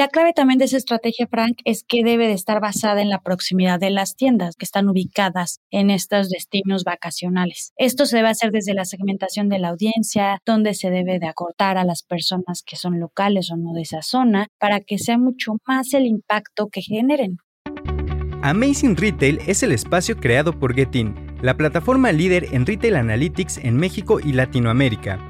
[0.00, 3.20] La clave también de esa estrategia, Frank, es que debe de estar basada en la
[3.20, 7.74] proximidad de las tiendas que están ubicadas en estos destinos vacacionales.
[7.76, 11.76] Esto se debe hacer desde la segmentación de la audiencia, donde se debe de acortar
[11.76, 15.56] a las personas que son locales o no de esa zona, para que sea mucho
[15.66, 17.36] más el impacto que generen.
[18.40, 23.76] Amazing Retail es el espacio creado por Getin, la plataforma líder en Retail Analytics en
[23.76, 25.29] México y Latinoamérica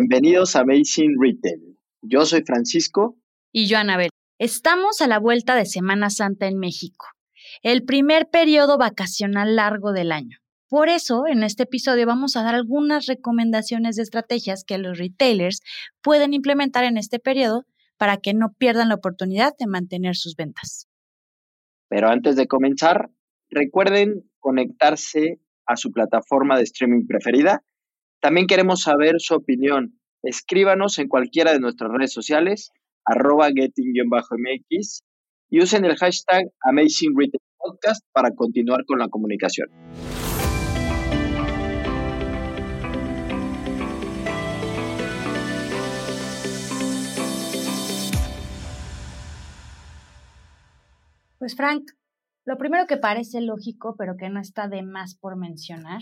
[0.00, 1.76] Bienvenidos a Amazing Retail.
[2.02, 3.18] Yo soy Francisco.
[3.50, 4.10] Y yo, Anabel.
[4.38, 7.06] Estamos a la vuelta de Semana Santa en México,
[7.64, 10.38] el primer periodo vacacional largo del año.
[10.68, 15.62] Por eso, en este episodio vamos a dar algunas recomendaciones de estrategias que los retailers
[16.00, 17.64] pueden implementar en este periodo
[17.96, 20.86] para que no pierdan la oportunidad de mantener sus ventas.
[21.88, 23.10] Pero antes de comenzar,
[23.50, 27.64] recuerden conectarse a su plataforma de streaming preferida
[28.20, 29.98] también queremos saber su opinión.
[30.22, 32.72] Escríbanos en cualquiera de nuestras redes sociales,
[33.04, 35.04] arroba getting-mx,
[35.50, 37.14] y usen el hashtag Amazing
[38.12, 39.68] para continuar con la comunicación.
[51.38, 51.84] Pues Frank,
[52.44, 56.00] lo primero que parece lógico, pero que no está de más por mencionar,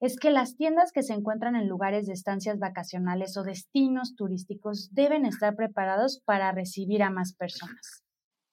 [0.00, 4.88] es que las tiendas que se encuentran en lugares de estancias vacacionales o destinos turísticos
[4.92, 8.02] deben estar preparados para recibir a más personas.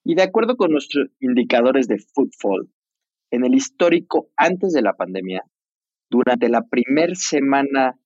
[0.03, 2.69] Y de acuerdo con nuestros indicadores de footfall,
[3.31, 5.43] en el histórico antes de la pandemia,
[6.09, 7.97] durante la primera semana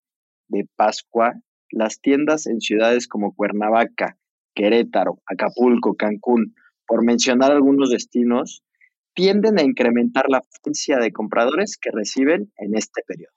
[0.47, 1.33] de Pascua,
[1.71, 4.17] las tiendas en ciudades como Cuernavaca,
[4.53, 6.55] Querétaro, Acapulco, Cancún,
[6.85, 8.63] por mencionar algunos destinos,
[9.13, 13.33] tienden a incrementar la frecuencia de compradores que reciben en este periodo.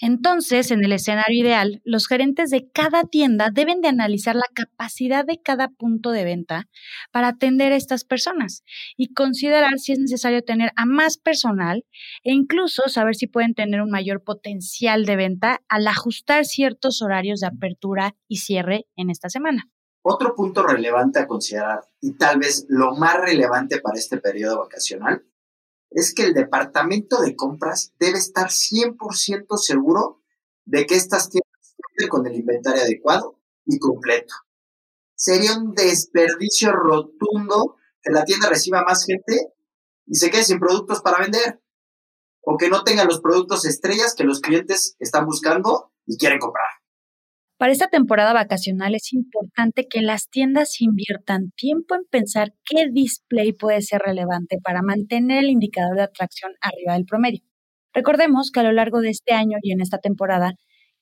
[0.00, 5.24] Entonces, en el escenario ideal, los gerentes de cada tienda deben de analizar la capacidad
[5.24, 6.68] de cada punto de venta
[7.10, 8.62] para atender a estas personas
[8.96, 11.84] y considerar si es necesario tener a más personal
[12.22, 17.40] e incluso saber si pueden tener un mayor potencial de venta al ajustar ciertos horarios
[17.40, 19.68] de apertura y cierre en esta semana.
[20.10, 25.22] Otro punto relevante a considerar, y tal vez lo más relevante para este periodo vacacional,
[25.90, 30.22] es que el departamento de compras debe estar 100% seguro
[30.64, 34.34] de que estas tiendas cuenten con el inventario adecuado y completo.
[35.14, 39.52] Sería un desperdicio rotundo que la tienda reciba más gente
[40.06, 41.60] y se quede sin productos para vender,
[42.40, 46.77] o que no tenga los productos estrellas que los clientes están buscando y quieren comprar.
[47.58, 53.52] Para esta temporada vacacional es importante que las tiendas inviertan tiempo en pensar qué display
[53.52, 57.42] puede ser relevante para mantener el indicador de atracción arriba del promedio.
[57.92, 60.54] Recordemos que a lo largo de este año y en esta temporada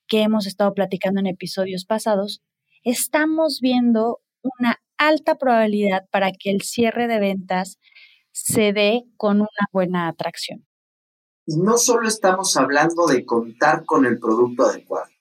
[0.07, 2.41] que hemos estado platicando en episodios pasados,
[2.83, 7.77] estamos viendo una alta probabilidad para que el cierre de ventas
[8.31, 10.65] se dé con una buena atracción.
[11.45, 15.16] Y no solo estamos hablando de contar con el producto adecuado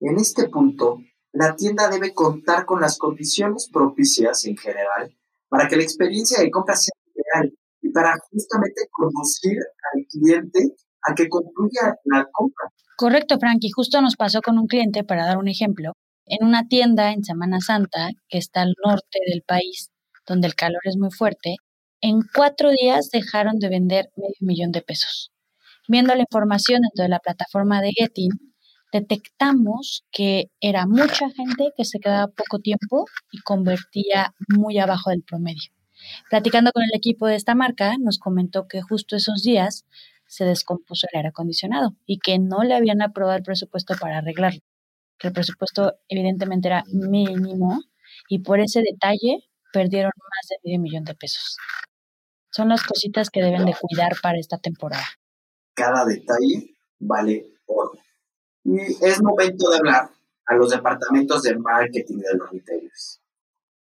[0.00, 0.98] en este punto,
[1.32, 5.14] la tienda debe contar con las condiciones propicias en general
[5.48, 7.52] para que la experiencia de compra sea real
[7.82, 9.58] y para justamente conducir
[9.92, 12.68] al cliente a que concluya la compra.
[12.96, 13.70] Correcto, Frankie.
[13.70, 15.92] Justo nos pasó con un cliente, para dar un ejemplo,
[16.26, 19.90] en una tienda en Semana Santa, que está al norte del país,
[20.26, 21.56] donde el calor es muy fuerte,
[22.02, 25.32] en cuatro días dejaron de vender medio millón de pesos.
[25.88, 28.30] Viendo la información dentro de la plataforma de Getting,
[28.92, 35.22] detectamos que era mucha gente que se quedaba poco tiempo y convertía muy abajo del
[35.22, 35.70] promedio.
[36.28, 39.84] Platicando con el equipo de esta marca, nos comentó que justo esos días
[40.26, 44.60] se descompuso el aire acondicionado y que no le habían aprobado el presupuesto para arreglarlo.
[45.18, 47.80] Que el presupuesto evidentemente era mínimo
[48.28, 51.56] y por ese detalle perdieron más de medio millón de pesos.
[52.50, 55.04] Son las cositas que deben de cuidar para esta temporada.
[55.74, 57.92] Cada detalle vale oro.
[58.64, 60.10] Y es momento de hablar
[60.46, 63.20] a los departamentos de marketing de los retailers.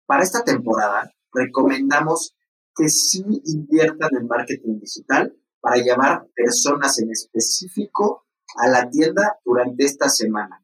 [0.07, 2.35] Para esta temporada, recomendamos
[2.75, 8.27] que sí inviertan en marketing digital para llevar personas en específico
[8.57, 10.63] a la tienda durante esta semana.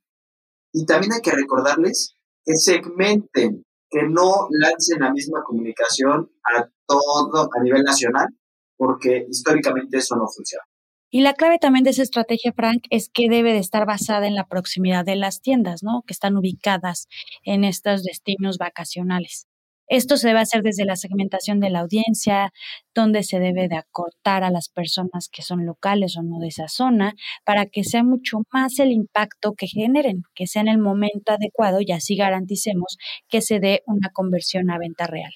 [0.73, 7.49] Y también hay que recordarles que segmenten, que no lancen la misma comunicación a todo,
[7.53, 8.29] a nivel nacional,
[8.77, 10.65] porque históricamente eso no funciona.
[11.15, 14.35] Y la clave también de esa estrategia, Frank, es que debe de estar basada en
[14.35, 16.05] la proximidad de las tiendas, ¿no?
[16.07, 17.07] Que están ubicadas
[17.45, 19.47] en estos destinos vacacionales.
[19.89, 22.51] Esto se debe hacer desde la segmentación de la audiencia,
[22.95, 26.69] donde se debe de acortar a las personas que son locales o no de esa
[26.69, 27.13] zona,
[27.45, 31.81] para que sea mucho más el impacto que generen, que sea en el momento adecuado
[31.83, 32.97] y así garanticemos
[33.29, 35.33] que se dé una conversión a venta real.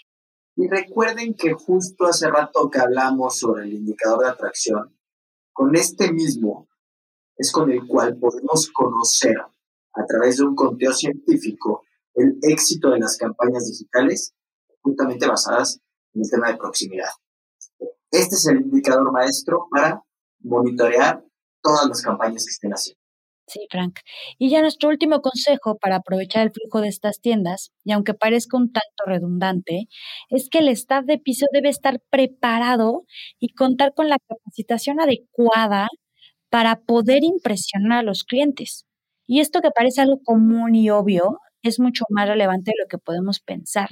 [0.57, 4.96] Y recuerden que justo hace rato que hablamos sobre el indicador de atracción,
[5.57, 6.69] con este mismo
[7.35, 11.83] es con el cual podemos conocer a través de un conteo científico
[12.15, 14.35] el éxito de las campañas digitales
[14.83, 15.81] justamente basadas
[16.13, 17.09] en el tema de proximidad.
[18.11, 20.03] Este es el indicador maestro para
[20.41, 21.25] monitorear
[21.63, 23.01] todas las campañas que estén haciendo.
[23.49, 24.01] Sí, Frank.
[24.39, 28.57] Y ya nuestro último consejo para aprovechar el flujo de estas tiendas, y aunque parezca
[28.57, 29.87] un tanto redundante,
[30.31, 33.05] es que el staff de piso debe estar preparado
[33.39, 35.89] y contar con la capacitación adecuada
[36.51, 38.87] para poder impresionar a los clientes.
[39.27, 42.99] Y esto que parece algo común y obvio es mucho más relevante de lo que
[42.99, 43.89] podemos pensar.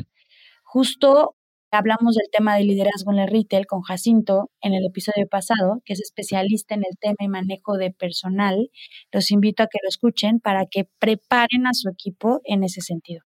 [0.64, 1.36] Justo
[1.76, 5.94] Hablamos del tema de liderazgo en el retail con Jacinto en el episodio pasado, que
[5.94, 8.70] es especialista en el tema y manejo de personal.
[9.10, 13.22] Los invito a que lo escuchen para que preparen a su equipo en ese sentido.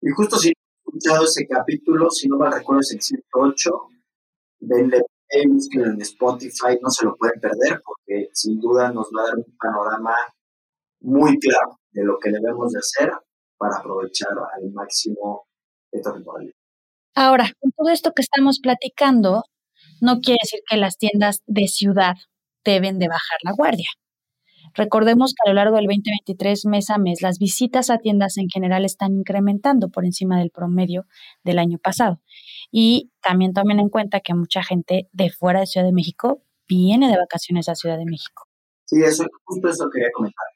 [0.00, 0.54] Y justo si han
[0.86, 3.70] escuchado ese capítulo, si no me recuerdo es el 108,
[4.60, 5.02] denle
[5.48, 9.36] búsquenlo en Spotify, no se lo pueden perder porque sin duda nos va a dar
[9.36, 10.14] un panorama
[11.00, 13.10] muy claro de lo que debemos de hacer
[13.58, 15.46] para aprovechar al máximo
[15.90, 16.50] esta temporada.
[17.14, 19.44] Ahora, con todo esto que estamos platicando,
[20.00, 22.14] no quiere decir que las tiendas de ciudad
[22.64, 23.88] deben de bajar la guardia.
[24.74, 28.48] Recordemos que a lo largo del 2023, mes a mes, las visitas a tiendas en
[28.48, 31.06] general están incrementando por encima del promedio
[31.42, 32.20] del año pasado.
[32.70, 37.10] Y también tomen en cuenta que mucha gente de fuera de Ciudad de México viene
[37.10, 38.44] de vacaciones a Ciudad de México.
[38.84, 40.46] Sí, eso, justo eso quería comentar.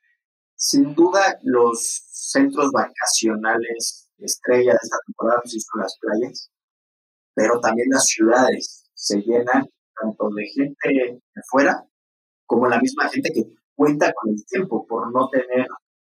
[0.66, 6.50] Sin duda, los centros vacacionales estrella de esta temporada pues, son las playas,
[7.34, 9.69] pero también las ciudades se llenan
[10.00, 11.87] tanto de gente de fuera
[12.46, 13.44] como la misma gente que
[13.76, 15.66] cuenta con el tiempo por no tener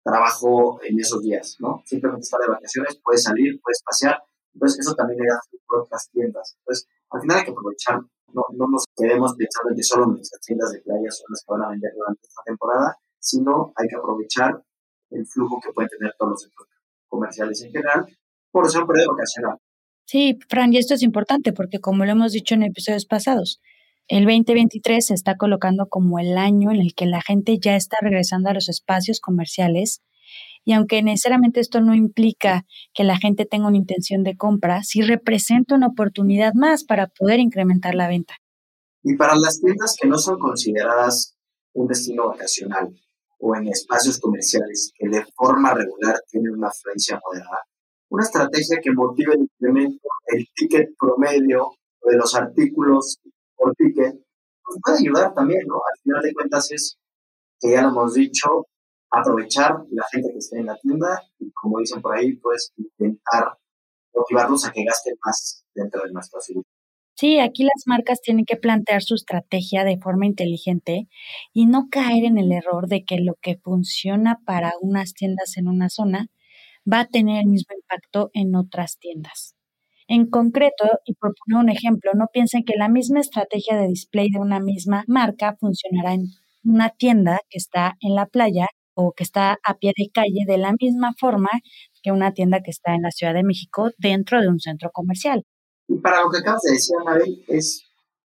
[0.05, 1.83] trabajo en esos días, ¿no?
[1.85, 4.23] Simplemente estar de vacaciones, puedes salir, puedes pasear,
[4.55, 6.55] entonces eso también le da por otras tiendas.
[6.61, 7.99] Entonces, al final hay que aprovechar,
[8.33, 11.53] no, no nos quedemos pensando en que solo nuestras tiendas de playa son las que
[11.53, 12.97] van a vender durante esta temporada,
[13.27, 14.63] sino hay que aprovechar
[15.11, 16.69] el flujo que pueden tener todos los centros
[17.09, 18.07] comerciales en general,
[18.51, 19.59] por periodo vacacional.
[20.05, 23.61] Sí, Fran, y esto es importante porque como lo hemos dicho en episodios pasados,
[24.09, 27.97] el 2023 se está colocando como el año en el que la gente ya está
[28.01, 30.03] regresando a los espacios comerciales
[30.65, 32.65] y aunque necesariamente esto no implica
[32.95, 37.41] que la gente tenga una intención de compra, sí representa una oportunidad más para poder
[37.41, 38.35] incrementar la venta.
[39.03, 41.37] Y para las tiendas que no son consideradas
[41.73, 42.93] un destino vacacional,
[43.39, 47.65] o en espacios comerciales que de forma regular tienen una afluencia moderada.
[48.09, 51.69] Una estrategia que motive el incremento del ticket promedio
[52.03, 53.19] de los artículos
[53.55, 55.77] por ticket nos puede ayudar también, ¿no?
[55.77, 56.99] Al final de cuentas es,
[57.61, 58.67] que ya lo hemos dicho,
[59.11, 63.57] aprovechar la gente que esté en la tienda y como dicen por ahí, pues intentar
[64.15, 66.63] motivarlos a que gasten más dentro de nuestra ciudad.
[67.19, 71.09] Sí, aquí las marcas tienen que plantear su estrategia de forma inteligente
[71.55, 75.67] y no caer en el error de que lo que funciona para unas tiendas en
[75.69, 76.27] una zona
[76.93, 79.55] va a tener el mismo impacto en otras tiendas.
[80.09, 84.31] En concreto, y por poner un ejemplo, no piensen que la misma estrategia de display
[84.31, 86.27] de una misma marca funcionará en
[86.65, 90.59] una tienda que está en la playa o que está a pie de calle de
[90.59, 91.51] la misma forma
[92.03, 95.45] que una tienda que está en la Ciudad de México dentro de un centro comercial.
[95.89, 97.83] Y para lo que acabas de decir, Anabel, es,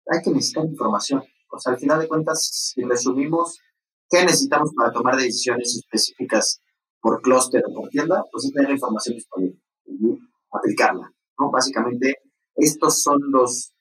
[0.06, 1.22] hay que necesitar información.
[1.50, 3.58] O sea, al final de cuentas, si resumimos,
[4.10, 6.60] ¿qué necesitamos para tomar decisiones específicas
[7.00, 8.24] por clúster o por tienda?
[8.30, 10.18] Pues es tener información disponible y
[10.52, 11.10] aplicarla.
[11.38, 11.50] ¿no?
[11.50, 12.14] Básicamente,
[12.54, 13.72] estos son los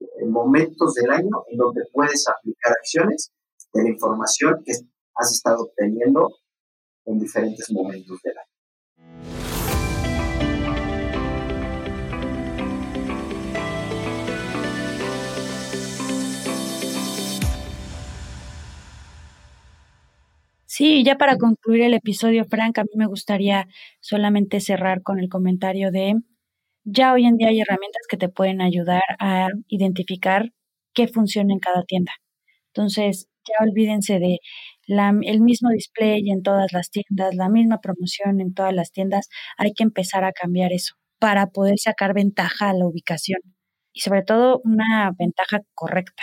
[0.00, 3.32] eh, momentos del año en donde puedes aplicar acciones
[3.72, 4.72] de la información que
[5.14, 6.28] has estado obteniendo
[7.06, 8.51] en diferentes momentos del año.
[20.74, 23.68] Sí, ya para concluir el episodio, Frank, a mí me gustaría
[24.00, 26.14] solamente cerrar con el comentario de,
[26.84, 30.50] ya hoy en día hay herramientas que te pueden ayudar a identificar
[30.94, 32.12] qué funciona en cada tienda.
[32.68, 34.38] Entonces, ya olvídense de
[34.86, 39.74] el mismo display en todas las tiendas, la misma promoción en todas las tiendas, hay
[39.74, 43.40] que empezar a cambiar eso para poder sacar ventaja a la ubicación
[43.92, 46.22] y sobre todo una ventaja correcta.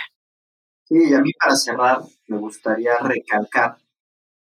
[0.86, 3.76] Sí, y a mí para cerrar me gustaría recalcar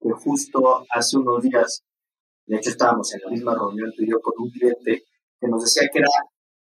[0.02, 1.84] que justo hace unos días,
[2.46, 5.04] de hecho estábamos en la misma reunión tú y yo con un cliente
[5.40, 6.10] que nos decía que era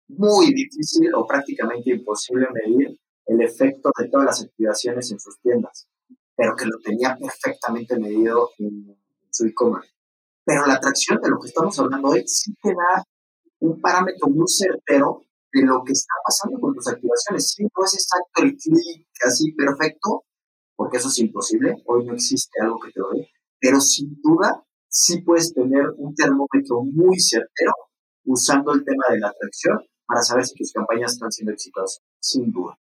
[0.08, 5.86] muy difícil o prácticamente imposible medir el efecto de todas las activaciones en sus tiendas,
[6.34, 8.96] pero que lo tenía perfectamente medido en
[9.30, 9.90] su e-commerce.
[10.44, 13.04] Pero la atracción de lo que estamos hablando hoy sí te da
[13.60, 17.52] un parámetro muy certero de lo que está pasando con tus activaciones.
[17.52, 20.24] Sí, no es exacto el clic así perfecto,
[20.78, 23.28] porque eso es imposible, hoy no existe algo que te lo dé,
[23.60, 27.72] pero sin duda sí puedes tener un termómetro muy certero
[28.24, 32.52] usando el tema de la atracción para saber si tus campañas están siendo exitosas, sin
[32.52, 32.78] duda.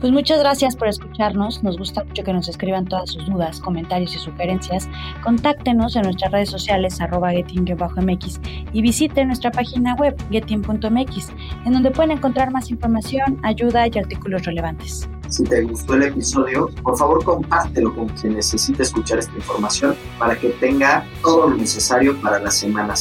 [0.00, 1.62] Pues muchas gracias por escucharnos.
[1.62, 4.88] Nos gusta mucho que nos escriban todas sus dudas, comentarios y sugerencias.
[5.22, 8.40] Contáctenos en nuestras redes sociales arroba mx
[8.72, 11.28] y visiten nuestra página web getin.mx,
[11.66, 15.06] en donde pueden encontrar más información, ayuda y artículos relevantes.
[15.30, 20.36] Si te gustó el episodio, por favor compártelo con quien necesite escuchar esta información para
[20.36, 22.94] que tenga todo lo necesario para la Semana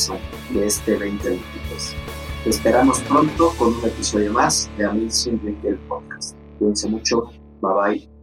[0.51, 1.95] de este 2023.
[2.43, 6.37] Te esperamos pronto con un episodio más de Amazing Retail Podcast.
[6.59, 7.31] Cuídense mucho.
[7.61, 8.18] Bye bye.